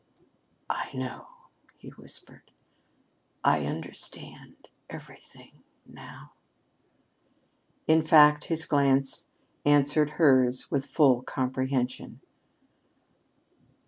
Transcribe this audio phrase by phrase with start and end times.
[0.71, 1.27] "I know,"
[1.77, 2.49] he whispered.
[3.43, 6.33] "I understand everything now!"
[7.85, 9.27] In fact, his glance
[9.63, 12.19] answered hers with full comprehension.